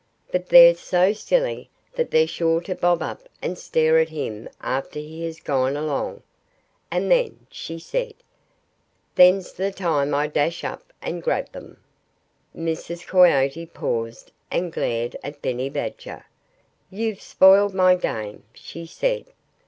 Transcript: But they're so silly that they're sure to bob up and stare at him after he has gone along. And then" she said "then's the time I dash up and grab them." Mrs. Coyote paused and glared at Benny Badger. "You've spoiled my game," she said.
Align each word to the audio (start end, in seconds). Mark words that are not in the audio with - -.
But 0.31 0.49
they're 0.49 0.73
so 0.73 1.13
silly 1.13 1.69
that 1.93 2.09
they're 2.09 2.25
sure 2.25 2.59
to 2.61 2.73
bob 2.73 3.03
up 3.03 3.29
and 3.39 3.55
stare 3.55 3.99
at 3.99 4.09
him 4.09 4.49
after 4.59 4.97
he 4.97 5.23
has 5.25 5.39
gone 5.39 5.77
along. 5.77 6.23
And 6.89 7.11
then" 7.11 7.45
she 7.51 7.77
said 7.77 8.15
"then's 9.13 9.53
the 9.53 9.71
time 9.71 10.15
I 10.15 10.25
dash 10.25 10.63
up 10.63 10.91
and 11.03 11.21
grab 11.21 11.51
them." 11.51 11.77
Mrs. 12.57 13.05
Coyote 13.05 13.67
paused 13.67 14.31
and 14.49 14.73
glared 14.73 15.17
at 15.23 15.39
Benny 15.43 15.69
Badger. 15.69 16.25
"You've 16.89 17.21
spoiled 17.21 17.75
my 17.75 17.93
game," 17.93 18.41
she 18.55 18.87
said. 18.87 19.25